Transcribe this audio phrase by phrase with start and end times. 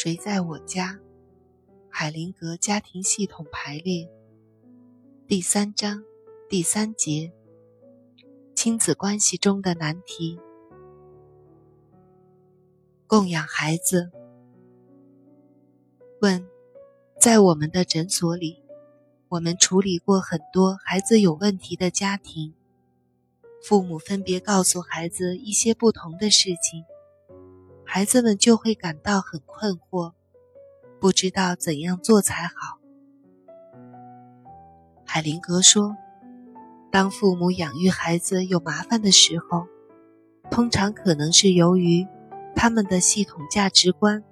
[0.00, 0.96] 谁在我家？
[1.90, 4.08] 海灵格家庭系统排列
[5.26, 6.04] 第三章
[6.48, 7.32] 第三节：
[8.54, 10.38] 亲子关系中的难题。
[13.08, 14.12] 供养孩子。
[16.20, 16.48] 问：
[17.20, 18.62] 在我们的诊所里，
[19.26, 22.54] 我们处理过很多孩子有问题的家庭，
[23.64, 26.84] 父母分别告诉孩子一些不同的事情。
[27.98, 30.12] 孩子们就会感到很困惑，
[31.00, 32.78] 不知道怎样做才好。
[35.04, 35.96] 海灵格说
[36.92, 39.66] ：“当父母养育孩子有麻烦的时候，
[40.48, 42.06] 通常可能是由于
[42.54, 44.22] 他们的系统价值观、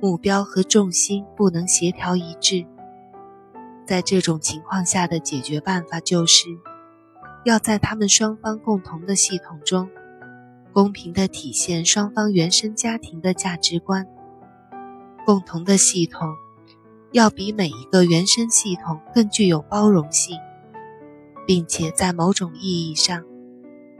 [0.00, 2.64] 目标和重心不能协调一致。
[3.84, 6.46] 在这种情况下的解决办法，就是
[7.44, 9.90] 要在他们双方共同的系统中。”
[10.72, 14.06] 公平地体现双方原生家庭的价值观，
[15.26, 16.28] 共同的系统
[17.12, 20.38] 要比每一个原生系统更具有包容性，
[21.46, 23.24] 并且在某种意义上，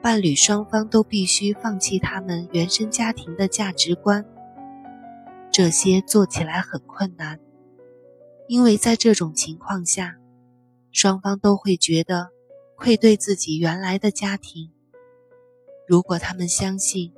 [0.00, 4.24] 伴侣双方都必须放弃他们原生家庭的价值观。
[5.50, 7.40] 这些做起来很困难，
[8.46, 10.14] 因为在这种情况下，
[10.92, 12.28] 双方都会觉得
[12.76, 14.70] 愧对自己原来的家庭。
[15.90, 17.12] 如果他们相信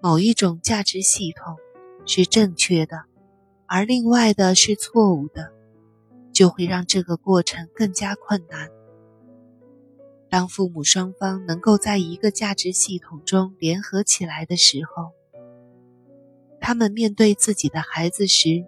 [0.00, 1.56] 某一种价值系统
[2.06, 3.02] 是正确的，
[3.66, 5.50] 而另外的是错误的，
[6.32, 8.70] 就会让这个过程更加困难。
[10.30, 15.10] 当父母双方能够在一个价值系统中联合起来的时候，
[16.60, 18.64] 他们面对自己的孩子时，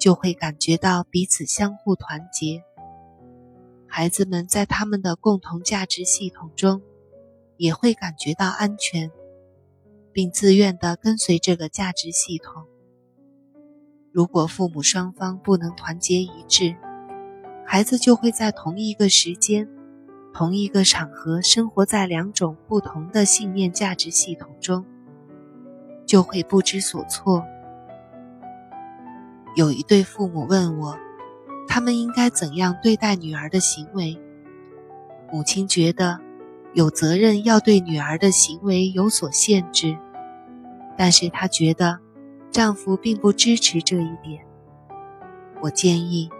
[0.00, 2.62] 就会感觉到彼此相互团结。
[3.86, 6.80] 孩子们在他们的共同价值系统中。
[7.58, 9.10] 也会感觉到安全，
[10.12, 12.64] 并自愿地跟随这个价值系统。
[14.12, 16.76] 如果父母双方不能团结一致，
[17.66, 19.68] 孩子就会在同一个时间、
[20.32, 24.86] 同一个场合生活在两种不同的信念价值系统中，
[26.06, 27.44] 就会不知所措。
[29.56, 30.96] 有一对父母问我，
[31.66, 34.16] 他们应该怎样对待女儿的行为？
[35.32, 36.27] 母亲觉得。
[36.74, 39.96] 有责任要对女儿的行为有所限制，
[40.96, 41.98] 但是她觉得
[42.50, 44.44] 丈夫并不支持这一点。
[45.62, 46.30] 我建议，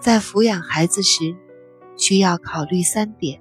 [0.00, 1.36] 在抚养孩子时，
[1.96, 3.40] 需要考虑三点：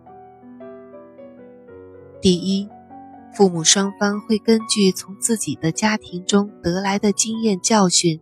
[2.19, 2.67] 第一，
[3.33, 8.19] 父母双方会根据从自己的家庭中得来的经验教训，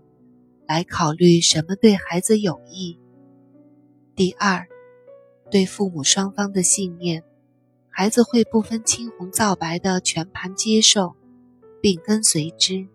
[0.68, 3.00] 来考虑什么对孩子有益；
[4.16, 4.68] 第二，
[5.50, 7.24] 对父母双方的信念。
[7.94, 11.16] 孩子会不分青红皂白的全盘接受，
[11.82, 12.88] 并跟随之。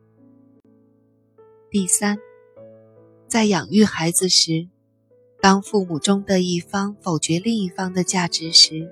[1.70, 2.18] 第三，
[3.28, 4.68] 在养育孩子时，
[5.40, 8.90] 当父母中的一方否决另一方的价值时，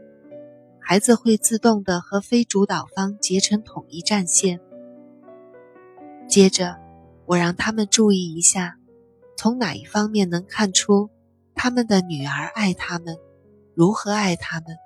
[0.79, 4.61] 孩子会自动的和非主导方结成统一战线。
[6.29, 6.79] 接着，
[7.25, 8.77] 我让他们注意一下，
[9.39, 11.09] 从哪一方面能看出
[11.55, 13.17] 他们的女儿爱他们，
[13.75, 14.77] 如何爱他们。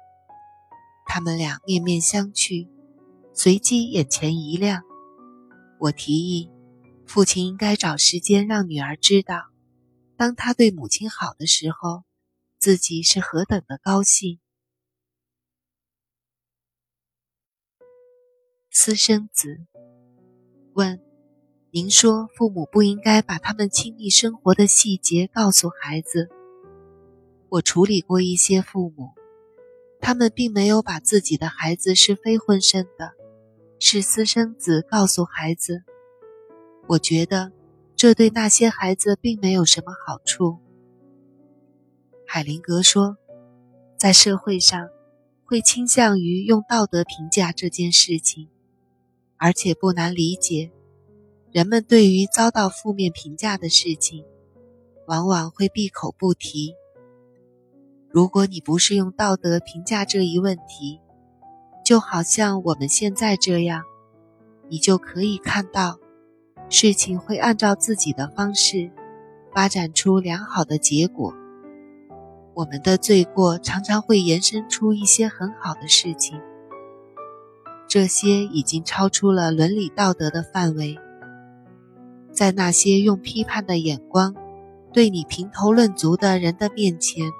[1.11, 2.69] 他们俩面面相觑，
[3.33, 4.83] 随即眼前一亮。
[5.81, 6.51] 我提议，
[7.07, 9.49] 父亲应该找时间让女儿知道，
[10.19, 12.05] 当他对母亲好的时候，
[12.59, 14.39] 自己是何等的高兴。
[18.71, 19.67] 私生子
[20.75, 21.01] 问
[21.73, 26.29] ：“您说父母不应该把他们亲密生活的细节告诉孩子？
[27.49, 29.13] 我处理过一些父母。”
[30.01, 33.13] 他们并没有把自己的孩子是非婚生的，
[33.79, 35.83] 是私生子告诉孩子。
[36.87, 37.53] 我觉得
[37.95, 40.59] 这对那些孩子并没有什么好处。
[42.27, 43.17] 海灵格说，
[43.99, 44.89] 在社会上
[45.45, 48.49] 会倾向于用道德评价这件事情，
[49.37, 50.71] 而且不难理解，
[51.53, 54.25] 人们对于遭到负面评价的事情，
[55.07, 56.75] 往往会闭口不提。
[58.11, 61.01] 如果你不是用道德评价这一问题，
[61.85, 63.83] 就好像我们现在这样，
[64.71, 65.99] 你就可以看到，
[66.71, 68.91] 事情会按照自己的方式
[69.55, 71.35] 发展出良好的结果。
[72.55, 76.41] 我们的罪过常常会延伸出一些很好的事情，
[77.87, 80.99] 这些已经超出了伦理道德的范围。
[82.33, 84.35] 在那些用批判的眼光
[84.93, 87.31] 对你评头论足的人的面前。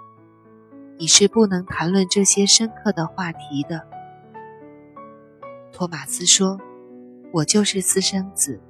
[1.01, 3.87] 你是不能谈论这些深刻的话题的，
[5.73, 6.59] 托马斯说
[7.33, 8.61] ：“我就是私生子，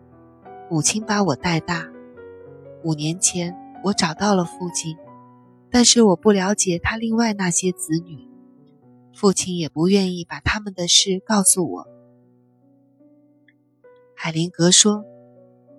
[0.68, 1.88] 母亲把我带大，
[2.84, 4.98] 五年前我找到了父亲，
[5.70, 8.28] 但是我不了解他另外那些子女，
[9.14, 11.88] 父亲也不愿意把他们的事告诉我。
[14.14, 15.02] 海灵格说，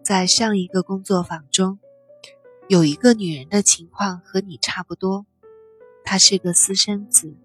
[0.03, 1.77] 在上一个工作坊中，
[2.67, 5.27] 有一个女人的情况和你差不多，
[6.03, 7.35] 他是个私生子，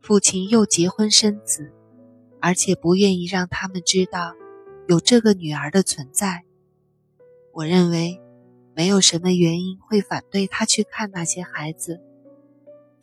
[0.00, 1.72] 父亲又结婚生子，
[2.40, 4.34] 而且不愿意让他们知道
[4.88, 6.44] 有这个女儿的存在。
[7.52, 8.18] 我认为。
[8.74, 12.00] 没有什么原因会反对他去看那些孩子，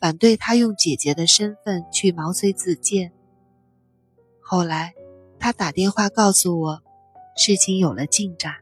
[0.00, 3.12] 反对他用姐姐的身份去毛遂自荐。
[4.40, 4.94] 后来，
[5.38, 6.82] 他打电话告诉我，
[7.36, 8.52] 事情有了进展。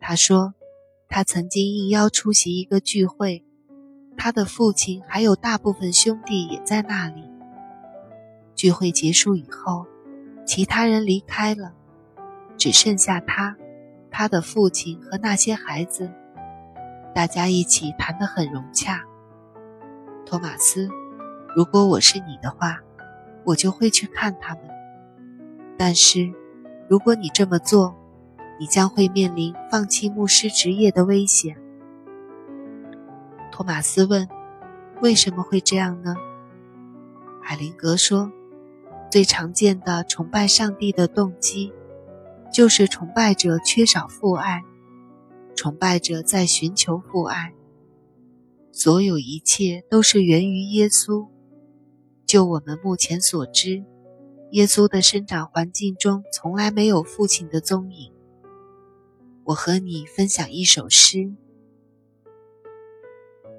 [0.00, 0.54] 他说，
[1.06, 3.44] 他曾经应邀出席一个聚会，
[4.16, 7.24] 他的父亲还有大部分兄弟也在那里。
[8.54, 9.86] 聚会结束以后，
[10.46, 11.72] 其他人离开了，
[12.56, 13.56] 只剩下他。
[14.10, 16.10] 他的父亲和那些孩子，
[17.14, 19.04] 大家一起谈得很融洽。
[20.24, 20.88] 托马斯，
[21.54, 22.80] 如果我是你的话，
[23.44, 24.62] 我就会去看他们。
[25.76, 26.32] 但是，
[26.88, 27.94] 如果你这么做，
[28.58, 31.58] 你将会面临放弃牧师职业的危险。
[33.56, 34.28] 托马斯问
[35.00, 36.14] ：“为什么会这样呢？”
[37.42, 38.30] 海灵格说
[39.10, 41.72] ：“最常见的崇拜上帝的动机。”
[42.52, 44.62] 就是崇拜者缺少父爱，
[45.54, 47.54] 崇拜者在寻求父爱。
[48.72, 51.26] 所有一切都是源于耶稣。
[52.26, 53.82] 就我们目前所知，
[54.50, 58.12] 耶稣的生长环境中从来没有父亲的踪影。
[59.44, 61.32] 我和你分享一首诗，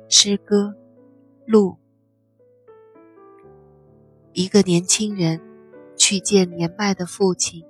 [0.10, 0.74] 诗歌，
[1.46, 1.76] 路。
[4.32, 5.42] 一个年轻人
[5.98, 7.66] 去见年迈的父亲。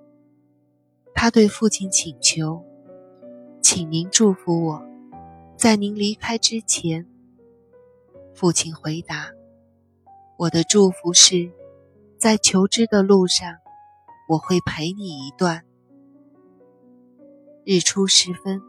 [1.15, 2.63] 他对父亲请求
[3.59, 4.85] ：“请您祝福我，
[5.57, 7.07] 在您离开之前。”
[8.35, 9.31] 父亲回答
[10.37, 11.51] ：“我的祝福是，
[12.19, 13.55] 在求知的路上，
[14.29, 15.63] 我会陪你一段。”
[17.65, 18.61] 日出时分，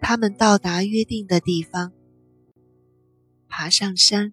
[0.00, 1.92] 他们到达约定的地方，
[3.60, 4.32] 爬上山，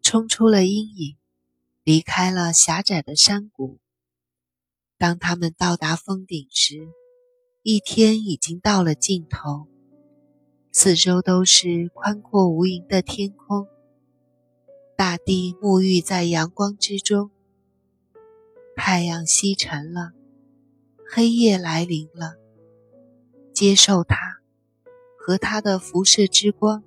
[0.00, 1.16] 冲出了阴影，
[1.82, 3.80] 离开了狭窄的山谷。
[4.96, 6.86] 当他们到达峰顶时，
[7.64, 9.66] 一天已经到了尽头，
[10.70, 13.66] 四周都是宽阔无垠的天空，
[14.96, 17.32] 大地沐浴在阳光之中。
[18.76, 20.12] 太阳西沉了，
[21.10, 22.36] 黑夜来临了。
[23.52, 24.16] 接受它，
[25.18, 26.84] 和它的辐射之光，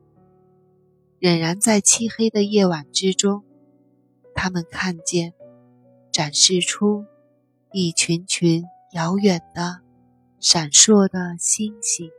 [1.19, 3.44] 仍然在漆黑的夜晚之中，
[4.36, 5.34] 他们看见，
[6.12, 7.06] 展示出。
[7.74, 9.81] 一群群遥远的、
[10.40, 12.10] 闪烁的星星。